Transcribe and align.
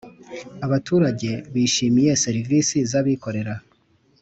abaturage 0.65 1.29
bishimiye 1.53 2.11
serivisi 2.23 2.77
z 2.89 2.91
abikorera 2.99 3.55